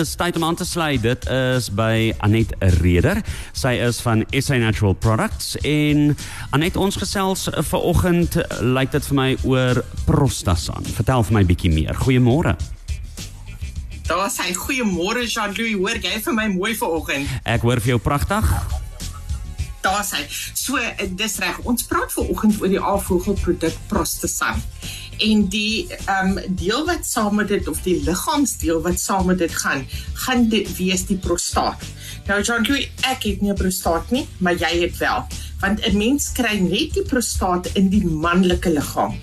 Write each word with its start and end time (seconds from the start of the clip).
Dis 0.00 0.14
tyd 0.16 0.36
om 0.36 0.44
aan 0.44 0.54
te 0.56 0.64
sluit. 0.64 1.02
Dit 1.02 1.26
is 1.28 1.66
by 1.76 2.14
Anet 2.24 2.54
Reder. 2.80 3.18
Sy 3.52 3.74
is 3.84 3.98
van 4.00 4.22
SA 4.32 4.56
Natural 4.56 4.94
Products 4.96 5.58
en 5.60 6.14
Anet 6.56 6.78
ons 6.80 6.96
gesels 6.96 7.42
ver 7.52 7.84
oggend 7.84 8.38
lyk 8.64 8.94
dit 8.94 9.08
vir 9.10 9.18
my 9.18 9.26
oor 9.44 9.82
prostasan. 10.06 10.88
Vertel 10.96 11.26
vir 11.28 11.36
my 11.36 11.42
bietjie 11.50 11.72
meer. 11.74 11.92
Goeiemôre. 12.00 12.54
Daar 14.08 14.32
sê 14.32 14.48
goeiemôre 14.56 15.26
Jean-Louis. 15.28 15.76
Hoor 15.76 16.00
jy 16.00 16.16
vir 16.30 16.38
my 16.38 16.48
mooi 16.54 16.72
ver 16.80 16.96
oggend? 16.96 17.36
Ek 17.44 17.68
hoor 17.68 17.84
vir 17.84 17.98
jou 17.98 18.00
pragtig. 18.00 18.48
Daar 19.84 20.00
sê. 20.08 20.24
So 20.56 20.80
dis 21.12 21.36
reg. 21.44 21.60
Ons 21.68 21.84
praat 21.92 22.08
ver 22.16 22.32
oggend 22.32 22.56
oor 22.62 22.72
die 22.72 22.80
aalvogelproduk 22.80 23.76
prostasan 23.92 24.64
en 25.20 25.46
die 25.48 25.86
ehm 26.04 26.38
um, 26.38 26.56
deel 26.56 26.84
wat 26.86 27.06
saam 27.06 27.34
met 27.40 27.48
dit 27.48 27.68
of 27.68 27.82
die 27.82 28.02
liggaamsdeel 28.04 28.80
wat 28.82 29.00
saam 29.00 29.26
met 29.26 29.38
dit 29.38 29.54
gaan, 29.62 29.86
gaan 30.24 30.48
dit 30.48 30.76
wees 30.76 31.06
die 31.06 31.18
prostaat. 31.18 31.82
Nou 32.26 32.42
Louis, 32.44 32.90
ek 33.00 33.22
het 33.22 33.40
nie 33.40 33.50
'n 33.50 33.54
prostaat 33.54 34.10
nie, 34.10 34.26
maar 34.38 34.54
jy 34.54 34.80
het 34.80 34.96
wel 34.98 35.26
want 35.60 35.80
'n 35.86 35.96
mens 35.96 36.32
kry 36.32 36.58
net 36.58 36.94
die 36.94 37.02
prostaat 37.02 37.66
in 37.76 37.88
die 37.88 38.04
manlike 38.04 38.70
liggaam. 38.70 39.14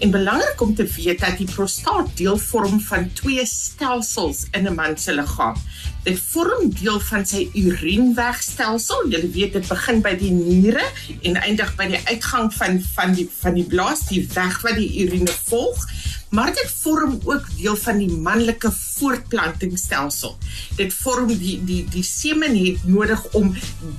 En 0.00 0.10
belangrik 0.10 0.60
om 0.60 0.74
te 0.74 0.86
weet 0.96 1.20
dat 1.20 1.38
die 1.38 1.48
prostaat 1.50 2.16
deel 2.16 2.38
vorm 2.38 2.80
van 2.80 3.12
twee 3.12 3.46
stelsels 3.46 4.46
in 4.50 4.66
'n 4.66 4.74
man 4.74 4.98
se 4.98 5.14
liggaam. 5.14 5.54
Dit 6.02 6.20
vorm 6.20 6.74
deel 6.80 7.00
van 7.00 7.26
sy 7.26 7.48
urinewerkstelsel. 7.54 9.08
Jy 9.08 9.30
weet 9.30 9.52
dit 9.52 9.68
begin 9.68 10.00
by 10.00 10.16
die 10.16 10.30
niere 10.30 10.84
en 11.22 11.36
eindig 11.36 11.76
by 11.76 11.86
die 11.86 12.00
uitgang 12.04 12.52
van 12.54 12.82
van 12.94 13.14
die 13.14 13.30
van 13.40 13.54
die 13.54 13.64
blaas, 13.64 14.08
die 14.08 14.28
weg 14.34 14.60
wat 14.60 14.74
die 14.76 15.04
urine 15.04 15.32
volg 15.44 15.86
maar 16.34 16.54
dit 16.54 16.74
vorm 16.80 17.20
ook 17.24 17.46
deel 17.56 17.76
van 17.76 17.98
die 17.98 18.10
manlike 18.10 18.70
voortplantingsstelsel. 18.72 20.36
Dit 20.76 20.94
vorm 20.94 21.30
die 21.30 21.58
die 21.64 21.84
die 21.90 22.02
semen 22.02 22.56
het 22.58 22.86
nodig 22.86 23.22
om 23.38 23.52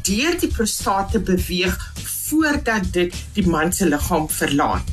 deur 0.03 0.35
die 0.39 0.51
prostaat 0.51 1.11
te 1.11 1.19
beweeg 1.19 1.77
voordat 2.27 2.93
dit 2.93 3.15
die 3.33 3.47
man 3.47 3.73
se 3.73 3.87
liggaam 3.89 4.29
verlaat. 4.29 4.83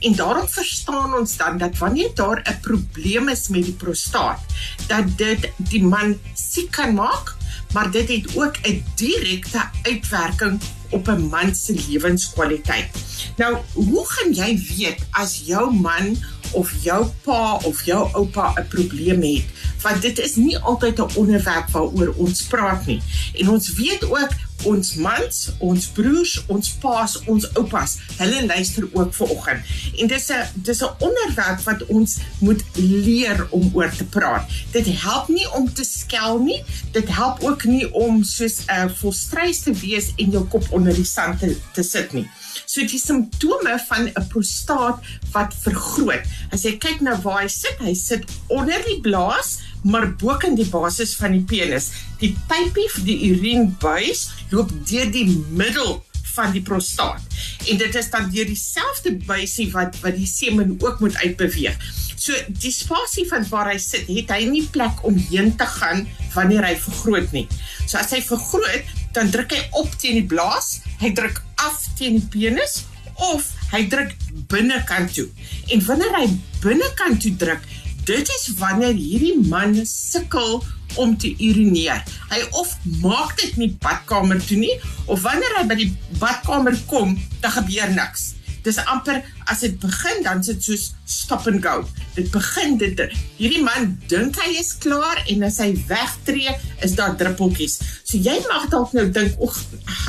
En 0.00 0.14
daarom 0.14 0.48
verstaan 0.48 1.14
ons 1.14 1.36
dan 1.36 1.58
dat 1.58 1.78
wanneer 1.78 2.10
daar 2.14 2.42
'n 2.44 2.60
probleem 2.60 3.28
is 3.28 3.48
met 3.48 3.64
die 3.64 3.78
prostaat, 3.84 4.40
dat 4.86 5.18
dit 5.18 5.50
die 5.56 5.84
man 5.84 6.18
siek 6.34 6.70
kan 6.70 6.94
maak, 6.94 7.36
maar 7.72 7.90
dit 7.90 8.08
het 8.08 8.36
ook 8.36 8.56
'n 8.62 8.84
direkte 8.94 9.62
uitwerking 9.82 10.60
op 10.90 11.08
'n 11.08 11.28
man 11.28 11.54
se 11.54 11.74
lewenskwaliteit. 11.88 12.90
Nou, 13.36 13.56
hoe 13.72 14.06
gaan 14.08 14.32
jy 14.32 14.62
weet 14.76 14.98
as 15.10 15.42
jou 15.44 15.74
man 15.74 16.16
of 16.52 16.72
jou 16.82 17.06
pa 17.22 17.56
of 17.56 17.82
jou 17.84 18.12
oupa 18.12 18.52
'n 18.56 18.68
probleem 18.68 19.22
het, 19.22 19.44
want 19.80 20.02
dit 20.02 20.18
is 20.18 20.36
nie 20.36 20.58
altyd 20.58 20.98
'n 20.98 21.14
onderwerp 21.14 21.70
waaroor 21.70 22.14
ons 22.16 22.42
praat 22.42 22.86
nie. 22.86 23.00
En 23.34 23.48
ons 23.48 23.72
weet 23.72 24.04
ook 24.04 24.30
ons 24.64 24.94
mans, 24.94 25.40
ons 25.58 25.86
broers, 25.96 26.44
ons 26.46 26.70
paas, 26.82 27.16
ons 27.26 27.48
oupas, 27.60 27.96
hulle 28.18 28.46
luister 28.46 28.88
ook 28.92 29.14
ver 29.14 29.34
oggend. 29.36 29.72
En 29.98 30.06
dis 30.06 30.28
'n 30.30 30.44
dis 30.54 30.82
'n 30.82 30.94
onderwerp 30.98 31.60
wat 31.64 31.86
ons 31.86 32.18
moet 32.38 32.62
leer 32.74 33.46
om 33.50 33.70
oor 33.74 33.90
te 33.90 34.04
praat. 34.04 34.44
Dit 34.72 34.86
help 34.86 35.28
nie 35.28 35.52
om 35.52 35.72
te 35.72 35.84
skel 35.84 36.38
nie. 36.38 36.64
Dit 36.92 37.08
help 37.08 37.42
ook 37.42 37.64
nie 37.64 37.92
om 37.92 38.24
soos 38.24 38.64
'n 38.66 38.70
uh, 38.70 38.90
volstrys 38.94 39.60
te 39.60 39.72
wees 39.72 40.12
en 40.16 40.30
jou 40.30 40.44
kop 40.44 40.66
onder 40.70 40.94
die 40.94 41.04
sand 41.04 41.38
te, 41.38 41.56
te 41.72 41.82
sit 41.82 42.12
nie. 42.12 42.28
So 42.64 42.80
die 42.80 42.98
simptome 42.98 43.78
van 43.88 44.08
'n 44.08 44.26
prostaat 44.28 45.00
wat 45.32 45.54
vergroot. 45.60 46.24
As 46.50 46.62
jy 46.62 46.76
kyk 46.78 47.00
na 47.00 47.20
waar 47.20 47.42
hy 47.42 47.48
sit, 47.48 47.76
hy 47.78 47.94
sit 47.94 48.24
onder 48.46 48.82
die 48.86 49.00
blaas, 49.00 49.58
maar 49.82 50.08
bo 50.20 50.36
kan 50.40 50.54
die 50.58 50.68
basis 50.70 51.14
van 51.18 51.34
die 51.36 51.44
penis. 51.46 51.90
Die 52.20 52.32
pypie 52.48 52.88
vir 52.96 53.04
die 53.08 53.18
urinebuis 53.32 54.28
loop 54.52 54.72
deur 54.88 55.10
die 55.12 55.26
middel 55.50 56.00
van 56.32 56.52
die 56.54 56.62
prostaat. 56.64 57.20
En 57.68 57.80
dit 57.80 57.98
is 57.98 58.10
dan 58.10 58.30
deur 58.32 58.48
dieselfde 58.48 59.16
buisie 59.26 59.68
wat 59.74 59.98
wat 60.04 60.16
die 60.16 60.28
semen 60.28 60.76
ook 60.80 61.02
moet 61.04 61.18
uitbeweeg. 61.24 61.76
So 62.22 62.36
die 62.62 62.72
spasie 62.72 63.26
van 63.28 63.44
waar 63.50 63.72
hy 63.72 63.78
sit, 63.82 64.06
het 64.06 64.30
hy 64.30 64.44
nie 64.46 64.64
plek 64.70 65.02
om 65.06 65.16
heen 65.30 65.52
te 65.58 65.66
gaan 65.66 66.06
wanneer 66.36 66.64
hy 66.68 66.76
vergroot 66.78 67.34
nie. 67.34 67.48
So 67.86 67.98
as 67.98 68.14
hy 68.14 68.22
vergroot, 68.24 68.94
dan 69.16 69.32
druk 69.34 69.52
hy 69.52 69.62
op 69.82 69.90
teen 70.00 70.20
die 70.20 70.28
blaas, 70.30 70.78
hy 71.02 71.10
druk 71.16 71.42
af 71.60 71.82
teen 71.98 72.20
die 72.20 72.28
penis 72.32 72.84
of 73.32 73.50
hy 73.72 73.84
druk 73.90 74.14
binnekant 74.52 75.12
toe. 75.16 75.26
En 75.74 75.82
wanneer 75.88 76.14
hy 76.20 76.28
binnekant 76.62 77.20
toe 77.24 77.34
druk, 77.42 77.66
dit 78.04 78.28
is 78.36 78.50
wanneer 78.58 78.94
hierdie 78.96 79.38
man 79.48 79.76
sukkel 79.86 80.62
om 81.00 81.16
te 81.16 81.32
urineer. 81.38 82.02
Hy 82.32 82.42
of 82.58 82.74
maak 83.00 83.36
dit 83.40 83.56
nie 83.60 83.72
badkamer 83.80 84.42
toe 84.44 84.58
nie 84.60 84.74
of 85.06 85.22
wanneer 85.24 85.58
hy 85.60 85.64
by 85.70 85.80
die 85.80 85.90
badkamer 86.20 86.76
kom, 86.90 87.16
dan 87.40 87.54
gebeur 87.60 87.92
niks. 87.96 88.32
Dis 88.62 88.78
amper 88.86 89.24
as 89.50 89.64
dit 89.64 89.74
begin 89.82 90.20
dan 90.22 90.42
sit 90.46 90.62
soos 90.62 90.92
stop 91.08 91.48
and 91.50 91.62
go. 91.64 91.82
Dit 92.14 92.30
begin 92.34 92.76
dit 92.78 93.00
hierdie 93.40 93.62
man 93.64 93.96
dink 94.10 94.38
hy 94.38 94.52
is 94.60 94.76
klaar 94.82 95.18
en 95.26 95.42
as 95.48 95.58
hy 95.62 95.72
wegtreë 95.88 96.54
is 96.86 96.94
daar 96.98 97.16
druppeltjies. 97.18 97.80
So 98.06 98.20
jy 98.22 98.36
mag 98.46 98.68
dalk 98.70 98.94
nou 98.94 99.08
dink, 99.10 99.34
"Ag, 99.42 99.58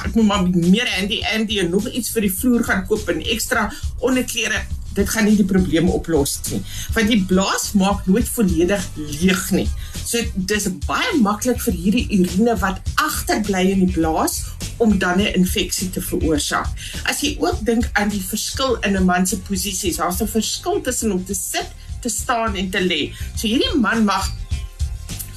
ek 0.06 0.16
moet 0.16 0.26
maar 0.26 0.46
meer 0.50 0.90
Andy 1.00 1.24
Andy 1.34 1.60
en 1.60 1.72
nog 1.72 1.90
iets 1.90 2.14
vir 2.14 2.28
die 2.28 2.34
vloer 2.34 2.64
gaan 2.64 2.86
koop 2.86 3.10
en 3.10 3.26
ekstra 3.26 3.72
onderklere." 4.00 4.62
Dit 4.94 5.10
gaan 5.10 5.26
nie 5.26 5.36
die 5.36 5.48
probleme 5.48 5.92
oplos 5.92 6.40
nie. 6.52 6.62
Want 6.94 7.08
die 7.08 7.22
blaas 7.30 7.72
maak 7.80 8.06
nooit 8.06 8.30
volledig 8.30 8.86
leeg 8.96 9.52
nie. 9.52 9.68
So 10.04 10.22
dis 10.36 10.68
baie 10.88 11.14
maklik 11.22 11.62
vir 11.66 11.74
hierdie 11.74 12.08
urine 12.20 12.56
wat 12.62 12.82
agterbly 13.02 13.64
in 13.74 13.86
die 13.86 13.94
blaas 13.94 14.42
om 14.84 14.98
dan 15.00 15.22
'n 15.22 15.34
infeksie 15.34 15.90
te 15.90 16.02
veroorsaak. 16.02 16.68
As 17.06 17.22
jy 17.22 17.38
ook 17.40 17.66
dink 17.66 17.90
aan 17.94 18.10
die 18.10 18.24
verskil 18.24 18.78
in 18.82 18.98
'n 18.98 19.06
man 19.06 19.28
se 19.28 19.38
posisies, 19.38 19.98
daar's 19.98 20.22
'n 20.22 20.28
verskil 20.28 20.82
tussen 20.82 21.12
om 21.12 21.26
te 21.26 21.34
sit, 21.34 21.70
te 22.02 22.10
staan 22.10 22.56
en 22.56 22.70
te 22.70 22.80
lê. 22.80 23.14
So 23.36 23.48
hierdie 23.48 23.80
man 23.80 24.04
mag 24.04 24.32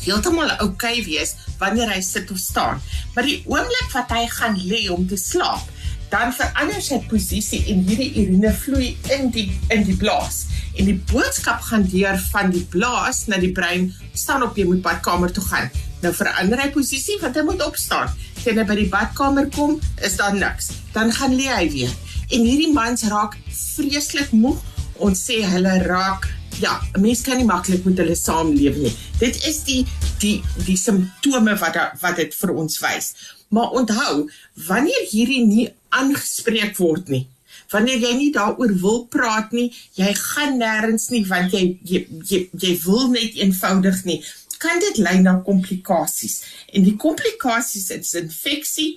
heeltemal 0.04 0.50
oukei 0.50 1.00
okay 1.00 1.04
wees 1.04 1.34
wanneer 1.58 1.90
hy 1.90 2.00
sit 2.00 2.30
of 2.30 2.38
staan, 2.38 2.80
maar 3.14 3.24
die 3.24 3.42
oomblik 3.46 3.92
wat 3.92 4.10
hy 4.10 4.26
gaan 4.26 4.58
lê 4.68 4.86
om 4.92 5.06
te 5.08 5.16
slaap, 5.16 5.64
dan 6.10 6.32
verander 6.34 6.82
sy 6.82 7.00
posisie 7.10 7.62
en 7.72 7.82
hierdie 7.86 8.12
urine 8.22 8.52
vloei 8.54 8.92
in 9.16 9.30
die 9.34 9.48
in 9.74 9.84
die 9.86 9.96
blaas. 9.98 10.44
En 10.76 10.88
die 10.88 10.98
boodskap 11.10 11.64
gaan 11.66 11.86
deur 11.90 12.18
van 12.30 12.52
die 12.54 12.64
blaas 12.70 13.24
na 13.30 13.40
die 13.42 13.52
brein, 13.56 13.88
staan 14.12 14.44
op 14.46 14.58
jy 14.58 14.66
moet 14.68 14.84
badkamer 14.84 15.32
toe 15.32 15.44
gaan. 15.48 15.70
Nou 16.04 16.12
verander 16.14 16.60
hy 16.62 16.70
posisie 16.74 17.18
want 17.22 17.36
hy 17.38 17.44
moet 17.46 17.64
opstaan. 17.64 18.12
Sien 18.42 18.60
hy 18.60 18.66
by 18.68 18.78
die 18.78 18.90
badkamer 18.92 19.50
kom, 19.56 19.78
is 20.06 20.18
daar 20.20 20.36
niks. 20.36 20.70
Dan 20.94 21.12
gaan 21.16 21.34
lê 21.34 21.48
hy 21.50 21.66
weer. 21.72 21.92
En 22.30 22.46
hierdie 22.46 22.72
mans 22.74 23.06
raak 23.10 23.38
vreeslik 23.50 24.34
moeg. 24.36 24.60
Ons 25.02 25.26
sê 25.28 25.42
hulle 25.44 25.78
raak 25.84 26.30
Ja, 26.56 26.78
mense 26.96 27.20
kan 27.26 27.36
nie 27.36 27.44
maklik 27.44 27.84
met 27.84 27.98
hulle 28.00 28.14
saamleef 28.16 28.78
nie. 28.80 28.92
Dit 29.20 29.36
is 29.44 29.58
die 29.66 29.82
die 30.22 30.38
die 30.64 30.76
simptome 30.80 31.52
wat 31.60 31.76
wat 32.00 32.16
dit 32.16 32.32
vir 32.32 32.52
ons 32.56 32.78
wys. 32.80 33.10
Maar 33.48 33.70
onthou, 33.80 34.26
wanneer 34.66 35.08
hierdie 35.10 35.44
nie 35.46 35.66
aangespreek 35.94 36.76
word 36.78 37.08
nie, 37.12 37.26
wanneer 37.72 38.02
jy 38.02 38.12
nie 38.18 38.32
daaroor 38.34 38.72
wil 38.82 39.04
praat 39.12 39.54
nie, 39.56 39.68
jy 39.98 40.12
gaan 40.18 40.58
nêrens 40.60 41.08
nie 41.14 41.22
want 41.28 41.54
jy 41.54 41.62
jy 41.82 42.02
jy, 42.30 42.40
jy 42.52 42.74
wil 42.84 43.08
net 43.14 43.38
eenvoudig 43.38 44.02
nie 44.08 44.18
kan 44.62 44.80
dit 44.82 45.00
lei 45.02 45.18
na 45.22 45.38
komplikasies. 45.46 46.42
En 46.72 46.84
die 46.86 46.96
komplikasies 47.00 47.90
is 47.94 48.14
infeksie, 48.18 48.96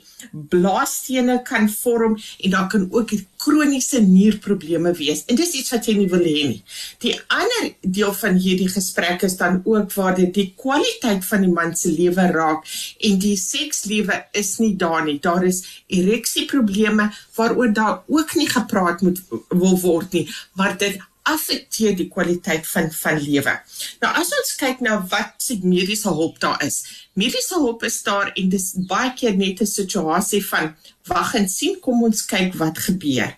blaasstene 0.52 1.40
kan 1.48 1.70
vorm 1.72 2.18
en 2.40 2.52
daar 2.52 2.68
kan 2.72 2.88
ook 2.92 3.12
kroniese 3.40 4.02
nierprobleme 4.04 4.92
wees. 4.98 5.24
En 5.26 5.40
dis 5.40 5.54
iets 5.56 5.72
wat 5.72 5.88
jy 5.88 5.96
nie 6.00 6.10
wil 6.12 6.26
hê 6.26 6.46
nie. 6.50 6.62
Die 7.04 7.16
ander 7.32 7.70
deel 7.82 8.14
van 8.20 8.40
hierdie 8.42 8.70
gesprek 8.72 9.24
is 9.28 9.38
dan 9.40 9.62
ook 9.64 9.94
waar 9.96 10.18
dit 10.18 10.34
die 10.36 10.50
kwaliteit 10.60 11.26
van 11.26 11.46
die 11.46 11.54
man 11.54 11.76
se 11.76 11.92
lewe 11.94 12.28
raak 12.36 12.68
en 13.10 13.20
die 13.24 13.36
sekslewe 13.40 14.24
is 14.36 14.58
nie 14.60 14.74
daar 14.80 15.06
nie. 15.08 15.20
Daar 15.24 15.46
is 15.48 15.64
ereksieprobleme 15.88 17.10
waaroor 17.36 17.74
daar 17.74 18.02
ook 18.08 18.36
nie 18.36 18.50
gepraat 18.50 19.02
moet 19.02 19.22
wil 19.48 19.80
word 19.80 20.20
nie, 20.20 20.28
maar 20.60 20.76
dit 20.78 21.00
affekteer 21.34 21.96
die 21.96 22.08
kwaliteit 22.12 22.68
van 22.68 22.92
van 22.92 23.20
lewe. 23.22 23.56
Nou 24.02 24.12
as 24.22 24.34
ons 24.40 24.56
kyk 24.60 24.84
na 24.86 25.00
wat 25.12 25.34
se 25.38 25.60
mediese 25.64 26.10
hulp 26.10 26.40
daar 26.44 26.62
is. 26.66 26.82
Mediese 27.14 27.60
hulp 27.62 27.84
is 27.88 28.02
daar 28.04 28.32
en 28.36 28.50
dis 28.50 28.72
baie 28.90 29.14
keer 29.14 29.36
net 29.38 29.62
'n 29.62 29.66
situasie 29.66 30.44
van 30.46 30.76
wag 31.08 31.34
en 31.36 31.50
sien 31.50 31.80
kom 31.80 32.04
ons 32.04 32.26
kyk 32.26 32.54
wat 32.56 32.78
gebeur 32.78 33.36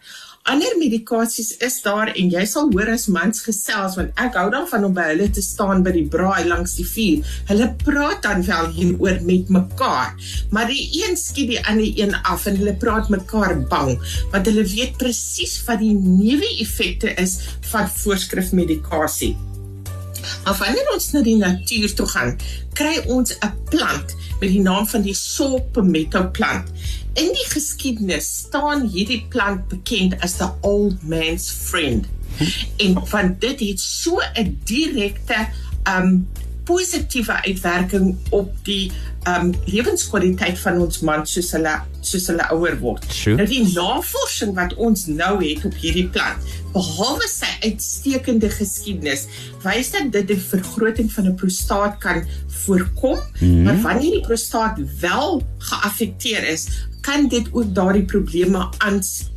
ander 0.49 0.73
medikasies 0.79 1.51
is 1.61 1.75
daar 1.85 2.09
en 2.17 2.31
jy 2.33 2.43
sal 2.49 2.71
hoor 2.73 2.89
as 2.93 3.05
mans 3.13 3.43
gesels 3.45 3.97
want 3.99 4.17
ek 4.23 4.37
hou 4.39 4.47
daarvan 4.53 4.87
om 4.87 4.95
by 4.97 5.11
hulle 5.11 5.27
te 5.33 5.43
staan 5.45 5.83
by 5.85 5.93
die 5.93 6.07
braai 6.15 6.47
langs 6.49 6.73
die 6.79 6.87
vuur. 6.87 7.35
Hulle 7.51 7.67
praat 7.83 8.23
dan 8.25 8.41
wel 8.47 8.71
hieroor 8.77 9.21
met 9.27 9.51
mekaar, 9.53 10.15
maar 10.49 10.71
die 10.71 10.81
een 11.03 11.17
skiet 11.19 11.53
die 11.53 11.61
ander 11.61 11.85
een 11.85 12.15
af 12.23 12.47
en 12.49 12.57
hulle 12.57 12.73
praat 12.81 13.11
mekaar 13.13 13.59
bang 13.69 13.93
want 14.33 14.49
hulle 14.49 14.65
weet 14.73 14.97
presies 15.01 15.59
wat 15.67 15.83
die 15.83 15.93
neeweffekte 15.93 17.13
is 17.21 17.37
van 17.71 17.89
voorskrifmedikasie. 18.01 19.35
Maar 20.43 20.57
wanneer 20.57 20.89
ons 20.93 21.11
na 21.13 21.21
die 21.25 21.37
natuur 21.37 21.93
toe 21.97 22.07
gaan, 22.13 22.35
kry 22.77 22.97
ons 23.13 23.37
'n 23.37 23.53
plant 23.69 24.15
met 24.39 24.49
die 24.49 24.61
naam 24.61 24.87
van 24.87 25.01
die 25.05 25.15
saw 25.17 25.59
palmetto 25.73 26.29
plant. 26.33 26.69
In 27.13 27.27
die 27.35 27.47
geskiedenis 27.51 28.27
staan 28.45 28.85
hierdie 28.87 29.25
plant 29.29 29.67
bekend 29.67 30.15
as 30.23 30.37
the 30.39 30.47
old 30.61 31.03
man's 31.03 31.49
friend. 31.51 32.07
En 32.77 32.95
van 33.11 33.35
dit 33.39 33.59
het 33.59 33.79
so 33.79 34.21
'n 34.33 34.59
direkte 34.63 35.47
um 35.89 36.27
positiewe 36.63 37.43
uitwerking 37.43 38.17
op 38.29 38.53
die 38.63 38.91
um 39.27 39.51
lewenskwaliteit 39.65 40.59
van 40.59 40.79
ons 40.81 40.99
man 41.05 41.25
soos 41.27 41.51
hulle 41.51 41.73
soos 42.01 42.27
hulle 42.31 42.45
ouer 42.55 42.77
word. 42.81 43.05
Sure. 43.13 43.35
Nou 43.37 43.47
die 43.49 43.73
navorsing 43.73 44.55
wat 44.57 44.73
ons 44.81 45.05
nou 45.05 45.35
het 45.43 45.65
op 45.65 45.75
hierdie 45.77 46.07
plant, 46.09 46.41
behalwe 46.73 47.27
sy 47.29 47.49
uitstekende 47.61 48.49
geskiedenis, 48.49 49.27
wys 49.65 49.91
dat 49.91 50.09
dit 50.15 50.27
die 50.27 50.39
vergroting 50.39 51.11
van 51.13 51.27
'n 51.27 51.35
prostaat 51.35 51.99
kan 51.99 52.23
voorkom, 52.65 53.19
mm 53.39 53.63
maar 53.63 53.81
wanneer 53.81 54.11
die 54.11 54.25
prostaat 54.25 54.79
wel 54.99 55.43
geaffekteer 55.57 56.47
is, 56.47 56.67
kan 57.01 57.27
dit 57.27 57.47
ook 57.51 57.73
daardie 57.75 58.05
probleme 58.05 58.69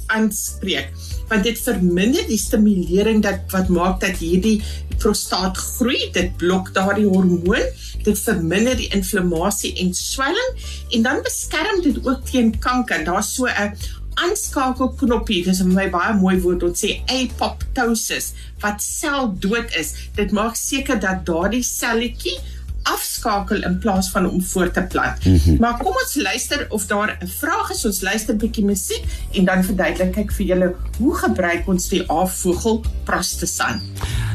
aanspreek. 0.07 0.93
Want 1.29 1.45
dit 1.45 1.59
verminder 1.59 2.27
die 2.29 2.39
stimulering 2.39 3.23
dat 3.23 3.51
wat 3.51 3.69
maak 3.69 4.01
dat 4.01 4.21
hierdie 4.21 4.61
prostaat 4.99 5.57
groei 5.57 6.11
dit 6.13 6.37
blok 6.37 6.71
daardie 6.75 7.09
hormoon 7.09 7.65
dit 8.05 8.21
verminder 8.21 8.77
die 8.77 8.91
inflammasie 8.95 9.73
en 9.83 9.95
swelling 9.97 10.65
en 10.97 11.05
dan 11.07 11.23
beskerm 11.25 11.83
dit 11.83 12.01
ook 12.07 12.25
teen 12.29 12.53
kanker. 12.59 13.05
Daar's 13.05 13.35
so 13.35 13.47
'n 13.47 13.77
aanskakelknoppie 14.15 15.43
dis 15.45 15.61
vir 15.63 15.73
my 15.73 15.87
baie 15.91 16.15
mooi 16.15 16.37
woord 16.41 16.63
wat 16.63 16.79
sê 16.79 16.91
apoptosis 17.11 18.33
wat 18.63 18.83
seldood 18.83 19.75
is. 19.81 19.95
Dit 20.15 20.31
maak 20.33 20.57
seker 20.57 21.01
dat 21.01 21.27
daardie 21.27 21.63
selletjie 21.63 22.39
afskakel 22.85 23.65
in 23.65 23.79
plaas 23.79 24.11
van 24.11 24.29
om 24.31 24.43
voort 24.43 24.75
te 24.75 24.83
plant. 24.83 25.25
Mm 25.25 25.37
-hmm. 25.45 25.57
Maar 25.61 25.77
kom 25.77 25.93
ons 25.93 26.15
luister 26.15 26.67
of 26.69 26.87
daar 26.87 27.17
'n 27.21 27.29
vraag 27.29 27.71
is. 27.71 27.85
Ons 27.85 28.01
luister 28.01 28.35
'n 28.35 28.39
bietjie 28.39 28.65
musiek 28.65 29.05
en 29.33 29.45
dan 29.45 29.65
verduidelik 29.65 30.17
ek 30.17 30.33
vir 30.33 30.47
julle 30.47 30.75
hoe 30.99 31.15
gebruik 31.15 31.67
ons 31.67 31.89
die 31.89 32.09
afvogel 32.09 32.85
prostasan. 33.05 33.81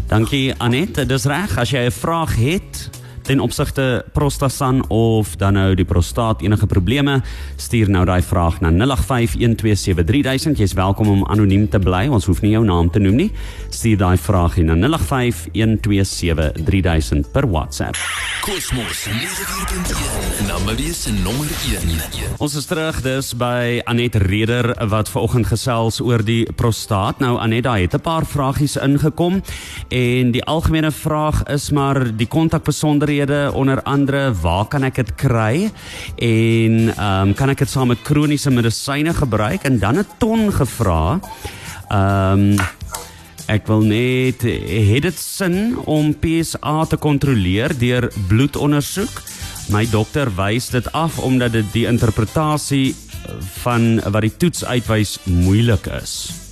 Dankie 0.08 0.54
Anet. 0.58 1.08
Dis 1.08 1.26
reg 1.26 1.58
as 1.58 1.70
jy 1.70 1.86
'n 1.86 1.92
vraag 1.92 2.36
het 2.36 2.90
ten 3.30 3.40
opsigte 3.40 4.06
prostasan 4.12 4.90
of 4.90 5.36
dan 5.36 5.54
nou 5.54 5.76
die 5.78 5.86
prostaat 5.86 6.42
enige 6.42 6.66
probleme, 6.66 7.22
stuur 7.62 7.86
nou 7.94 8.02
daai 8.10 8.26
vraag 8.26 8.58
na 8.64 8.72
0851273000. 8.74 10.58
Jy's 10.58 10.74
welkom 10.74 11.08
om 11.14 11.22
anoniem 11.30 11.70
te 11.70 11.78
bly. 11.80 12.08
Ons 12.10 12.26
hoef 12.26 12.42
nie 12.42 12.52
jou 12.56 12.66
naam 12.66 12.90
te 12.90 13.00
noem 13.00 13.16
nie. 13.16 13.32
Stuur 13.70 13.98
daai 14.02 14.18
vraag 14.18 14.58
na 14.66 14.74
0851273000 14.74 17.30
per 17.32 17.52
WhatsApp. 17.52 17.96
Kosmos 18.42 19.06
94.1 19.06 20.48
Namarie 20.48 20.94
se 20.94 21.12
nommer 21.14 21.48
1. 21.70 21.80
Ons 22.42 22.56
is 22.58 22.66
terug 22.66 23.02
dis 23.06 23.34
by 23.38 23.82
Anet 23.86 24.16
Reder 24.26 24.74
wat 24.90 25.10
vanoggend 25.14 25.46
gesels 25.52 26.02
oor 26.02 26.26
die 26.26 26.50
prostaat. 26.58 27.22
Nou 27.22 27.38
Anet, 27.38 27.70
daar 27.70 27.78
het 27.78 27.94
'n 27.94 28.02
paar 28.02 28.26
vragies 28.26 28.76
ingekom 28.76 29.44
en 29.88 30.32
die 30.32 30.44
algemene 30.44 30.92
vraag 30.92 31.44
is 31.44 31.70
maar 31.70 32.18
die 32.18 32.28
kontakbesonderhede 32.28 33.19
besonderhede 33.20 33.52
onder 33.54 33.82
andere 33.84 34.34
waar 34.42 34.68
kan 34.68 34.84
ek 34.84 34.96
dit 34.96 35.16
kry 35.16 35.70
en 36.16 36.90
ehm 36.96 37.30
um, 37.30 37.34
kan 37.34 37.50
ek 37.50 37.60
dit 37.60 37.70
saam 37.70 37.90
met 37.92 38.02
kroniese 38.04 38.52
medisyne 38.52 39.14
gebruik 39.14 39.64
en 39.64 39.80
dan 39.80 40.00
'n 40.00 40.08
ton 40.20 40.52
gevra. 40.52 41.20
Ehm 41.90 42.56
um, 42.56 42.60
ek 43.48 43.68
wil 43.68 43.82
net 43.82 44.42
het 44.42 45.04
dit 45.04 45.18
sin 45.18 45.78
om 45.86 46.14
PSA 46.14 46.86
te 46.86 46.98
kontroleer 46.98 47.74
deur 47.78 48.12
bloedondersoek. 48.28 49.22
My 49.70 49.86
dokter 49.90 50.30
wys 50.36 50.70
dit 50.70 50.92
af 50.92 51.20
omdat 51.20 51.52
dit 51.52 51.66
die 51.74 51.88
interpretasie 51.88 52.96
van 53.64 54.02
wat 54.12 54.22
die 54.22 54.38
toets 54.38 54.66
uitwys 54.66 55.20
moeilik 55.26 55.86
is 56.02 56.49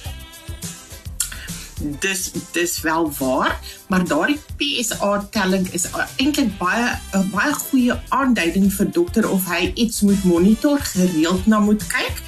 dis 2.00 2.32
dis 2.52 2.82
wel 2.82 3.12
waar, 3.20 3.60
maar 3.88 4.08
daardie 4.08 4.40
PSA 4.58 5.28
telling 5.32 5.68
is 5.74 5.86
eintlik 6.18 6.58
baie 6.58 6.98
'n 7.14 7.30
baie 7.32 7.54
goeie 7.54 8.00
aanduiding 8.10 8.74
vir 8.74 8.92
dokter 8.92 9.30
of 9.30 9.46
hy 9.46 9.72
iets 9.76 10.02
moet 10.02 10.24
monitor, 10.24 10.80
gereeld 10.80 11.46
na 11.46 11.60
moet 11.60 11.88
kyk 11.88 12.22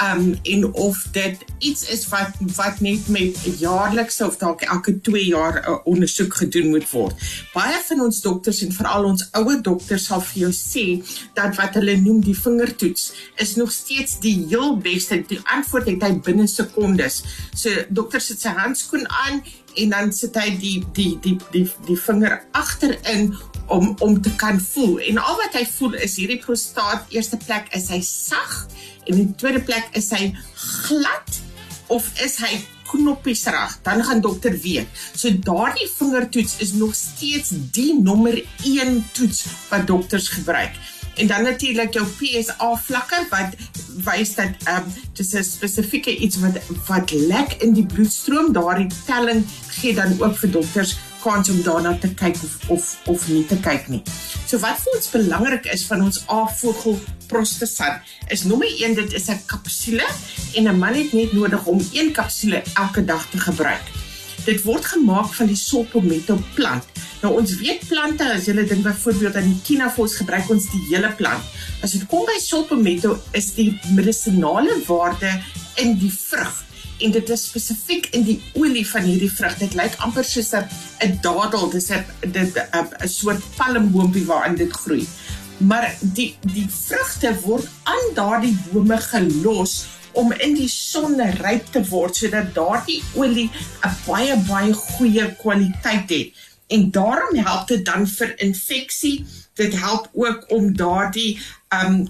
um 0.00 0.38
en 0.42 0.64
of 0.72 1.06
dit 1.12 1.44
iets 1.58 1.84
is 1.88 2.08
wat 2.08 2.30
wat 2.56 2.80
net 2.80 3.08
met 3.08 3.38
jaarlikse 3.58 4.26
of 4.26 4.36
dalk 4.36 4.62
elke 4.62 5.00
2 5.00 5.24
jaar 5.24 5.60
'n 5.60 5.70
uh, 5.70 5.78
ondersoek 5.84 6.34
gedoen 6.34 6.68
moet 6.68 6.90
word. 6.90 7.14
Baie 7.52 7.80
van 7.88 8.00
ons 8.00 8.20
dokters 8.20 8.62
en 8.62 8.72
veral 8.72 9.04
ons 9.04 9.28
ouer 9.32 9.62
dokters 9.62 10.04
sal 10.04 10.20
vir 10.20 10.40
jou 10.40 10.52
sê 10.52 10.86
dat 11.34 11.56
wat 11.56 11.74
hulle 11.74 11.96
noem 11.96 12.20
die 12.20 12.38
vingertoets 12.38 13.12
is 13.36 13.56
nog 13.56 13.72
steeds 13.72 14.20
die 14.20 14.46
heel 14.48 14.76
beste. 14.76 15.22
Die 15.28 15.40
antwoord 15.44 15.86
het 15.86 16.02
hy 16.02 16.12
binne 16.18 16.46
sekondes. 16.46 17.22
So 17.54 17.70
dokter 17.88 18.20
sit 18.20 18.40
sy 18.40 18.48
handskoen 18.48 19.08
aan 19.08 19.42
en 19.74 19.88
dan 19.90 20.12
sit 20.12 20.36
hy 20.36 20.50
die 20.60 20.84
die 20.92 21.18
die 21.20 21.38
die 21.52 21.66
die 21.86 21.98
vinger 21.98 22.42
agterin 22.52 23.32
om 23.66 23.96
om 23.98 24.20
te 24.22 24.34
kan 24.36 24.60
voel. 24.60 24.98
En 24.98 25.18
al 25.18 25.36
wat 25.36 25.56
hy 25.56 25.64
voel 25.78 25.94
is 25.94 26.16
hierdie 26.20 26.40
prostaat 26.42 27.06
eerste 27.14 27.38
plek 27.46 27.70
is 27.76 27.88
hy 27.92 28.00
sag 28.04 28.66
en 29.04 29.18
in 29.18 29.34
tweede 29.34 29.62
plek 29.62 29.88
is 29.98 30.10
hy 30.10 30.32
glad 30.86 31.40
of 31.92 32.06
is 32.24 32.38
hy 32.42 32.52
knoppies 32.92 33.44
reg? 33.48 33.78
Dan 33.82 34.04
gaan 34.04 34.20
dokter 34.20 34.56
weet. 34.60 34.88
So 35.14 35.32
daardie 35.32 35.88
vingertoets 35.96 36.58
is 36.64 36.72
nog 36.72 36.94
steeds 36.94 37.52
die 37.72 37.94
nommer 38.00 38.36
1 38.64 38.98
toets 39.12 39.44
wat 39.70 39.86
dokters 39.86 40.28
gebruik. 40.28 40.76
En 41.14 41.26
dan 41.26 41.42
natuurlik 41.42 41.92
jou 41.92 42.06
PSA 42.18 42.74
vlakke 42.76 43.26
wat 43.30 43.56
wys 44.04 44.34
dat 44.34 44.64
ehm 44.64 44.86
um, 44.86 44.92
dis 45.12 45.32
'n 45.34 45.44
spesifieke 45.44 46.16
iets 46.16 46.38
wat 46.40 46.56
wat 46.86 47.10
lek 47.10 47.56
in 47.60 47.72
die 47.72 47.86
bloedstroom. 47.86 48.52
Daardie 48.52 48.88
telling 49.06 49.44
gee 49.68 49.94
dan 49.94 50.16
ook 50.22 50.38
vir 50.38 50.50
dokters 50.50 50.96
kans 51.22 51.50
om 51.50 51.62
daarna 51.62 51.94
te 51.98 52.10
kyk 52.18 52.36
of 52.42 52.70
of 52.74 52.90
of 53.06 53.26
nie 53.30 53.44
te 53.46 53.58
kyk 53.62 53.88
nie. 53.92 54.02
So 54.46 54.60
wat 54.62 54.80
vir 54.82 54.96
ons 54.96 55.10
belangrik 55.12 55.68
is 55.72 55.84
van 55.88 56.02
ons 56.06 56.22
afvogel 56.26 56.98
prostasan 57.30 58.00
is 58.34 58.44
nommer 58.48 58.68
1 58.68 58.96
dit 58.98 59.12
is 59.18 59.28
'n 59.30 59.40
kapsule 59.46 60.06
en 60.56 60.68
'n 60.68 60.78
man 60.78 60.94
het 60.94 61.12
net 61.12 61.32
nodig 61.32 61.66
om 61.66 61.80
een 61.92 62.12
kapsule 62.12 62.62
elke 62.74 63.04
dag 63.04 63.30
te 63.30 63.38
gebruik. 63.38 63.84
Dit 64.44 64.62
word 64.62 64.84
gemaak 64.84 65.34
van 65.34 65.46
die 65.46 65.56
sopometo 65.56 66.38
plant. 66.54 66.84
Nou 67.22 67.38
ons 67.38 67.54
weet 67.56 67.86
plante 67.88 68.32
as 68.34 68.46
jy 68.46 68.66
dink 68.66 68.82
byvoorbeeld 68.82 69.36
aan 69.36 69.48
die 69.48 69.60
kinafos 69.62 70.16
gebruik 70.16 70.50
ons 70.50 70.70
die 70.70 70.84
hele 70.88 71.12
plant. 71.12 71.42
As 71.82 71.92
dit 71.92 72.06
kom 72.06 72.26
by 72.26 72.38
sopometo 72.40 73.20
is 73.32 73.54
die 73.54 73.78
medisinale 73.94 74.82
waarde 74.86 75.42
in 75.74 75.98
die 75.98 76.12
vrug 76.12 76.71
en 77.02 77.14
dit 77.14 77.30
is 77.34 77.44
spesifiek 77.48 78.08
in 78.16 78.24
die 78.26 78.38
olie 78.58 78.84
van 78.88 79.06
hierdie 79.06 79.30
vrug. 79.32 79.56
Dit 79.58 79.74
lyk 79.78 79.96
amper 80.06 80.24
soos 80.24 80.52
'n 80.54 81.18
dadel, 81.22 81.70
dis 81.70 81.90
'n 81.90 82.04
dit 82.32 82.56
'n 82.56 83.08
soort 83.08 83.42
palmboompie 83.56 84.26
waarin 84.26 84.56
dit 84.56 84.72
groei. 84.72 85.06
Maar 85.56 85.94
die 86.00 86.36
die 86.40 86.68
vrugte 86.68 87.34
word 87.44 87.68
aan 87.82 88.14
daardie 88.14 88.56
bome 88.72 88.98
gelos 88.98 89.86
om 90.12 90.32
in 90.32 90.54
die 90.54 90.68
son 90.68 91.20
ryp 91.20 91.66
te 91.72 91.82
word 91.88 92.16
sodat 92.16 92.54
daardie 92.54 93.02
olie 93.14 93.50
'n 93.84 93.94
baie 94.06 94.36
baie 94.48 94.72
goeie 94.72 95.34
kwaliteit 95.42 96.10
het. 96.10 96.32
En 96.72 96.90
daarom 96.90 97.36
help 97.38 97.68
dit 97.68 97.84
dan 97.84 98.06
vir 98.08 98.34
infeksie 98.40 99.16
dit 99.54 99.74
help 99.78 100.08
ook 100.12 100.44
om 100.48 100.76
daardie 100.76 101.40
um 101.84 102.06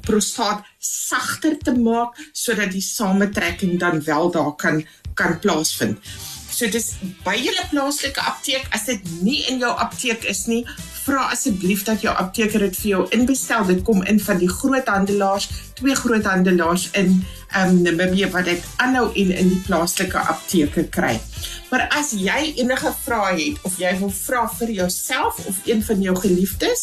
prostaat 0.00 0.62
sagter 0.78 1.58
te 1.58 1.74
maak 1.74 2.18
sodat 2.32 2.70
die 2.70 2.82
sametrekking 2.82 3.78
dan 3.78 4.04
wel 4.04 4.30
daar 4.30 4.54
kan 4.56 4.84
kan 5.14 5.38
plaasvind. 5.38 5.98
So 6.50 6.70
dis 6.70 6.92
by 7.26 7.34
julle 7.38 7.62
plaaslike 7.70 8.22
apteek 8.22 8.66
as 8.74 8.86
dit 8.86 9.06
nie 9.26 9.40
in 9.50 9.58
jou 9.62 9.70
apteek 9.70 10.26
is 10.30 10.44
nie, 10.46 10.62
vra 11.04 11.28
asseblief 11.34 11.82
dat 11.86 12.04
jou 12.04 12.14
apteker 12.14 12.62
dit 12.66 12.76
vir 12.82 12.90
jou 12.90 13.02
inbestel. 13.16 13.66
Dit 13.66 13.82
kom 13.86 14.02
in 14.06 14.20
van 14.22 14.38
die 14.38 14.50
groothandelaars, 14.50 15.48
twee 15.80 15.96
groothandelaars 15.98 16.88
in 17.00 17.24
um 17.58 17.82
Namibia 17.82 18.28
wat 18.34 18.44
dit 18.50 18.62
aanhou 18.82 19.06
en 19.14 19.30
in 19.30 19.48
die 19.52 19.62
plaaslike 19.66 20.18
apteke 20.18 20.82
kry. 20.94 21.20
Maar 21.70 21.82
as 21.98 22.12
jy 22.14 22.54
enige 22.60 22.92
vrae 23.04 23.34
het 23.38 23.56
of 23.66 23.78
jy 23.82 23.92
wil 23.98 24.12
vra 24.14 24.42
vir 24.58 24.70
jouself 24.76 25.34
of 25.50 25.56
een 25.66 25.82
van 25.86 26.02
jou 26.02 26.16
geliefdes, 26.22 26.80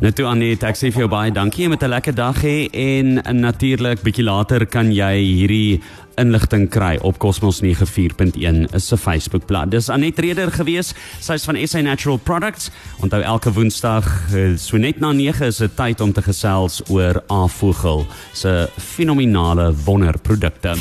Net 0.00 0.16
toe 0.16 0.24
Anet, 0.30 0.62
ek 0.64 0.78
sê 0.78 0.88
vir 0.94 1.04
jou 1.04 1.10
baie 1.12 1.32
dankie 1.34 1.68
met 1.68 1.82
'n 1.82 1.90
lekker 1.90 2.14
dag 2.14 2.36
hê 2.42 2.68
en 2.72 3.20
natuurlik 3.40 4.02
bietjie 4.02 4.24
later 4.24 4.66
kan 4.66 4.92
jy 4.92 5.14
hierdie 5.20 5.80
inligting 6.20 6.68
kry 6.68 6.98
op 7.02 7.18
Cosmos 7.18 7.60
94.1 7.60 8.66
is 8.74 8.86
se 8.86 8.96
Facebookblad. 8.96 9.70
Dis 9.70 9.88
Anet 9.88 10.18
Reder 10.18 10.50
gewees. 10.50 10.94
Sy's 11.20 11.44
van 11.44 11.56
SA 11.66 11.80
Natural 11.80 12.18
Products. 12.18 12.70
Onthou 13.00 13.22
elke 13.22 13.52
Woensdag 13.52 14.06
eh, 14.34 14.56
so 14.56 14.76
net 14.76 15.00
na 15.00 15.12
9 15.12 15.46
is 15.46 15.56
dit 15.56 15.76
tyd 15.76 16.00
om 16.00 16.12
te 16.12 16.22
gesels 16.22 16.82
oor 16.88 17.22
Avogel 17.28 18.06
se 18.32 18.68
fenominale 18.76 19.74
wonderprodukte. 19.84 20.76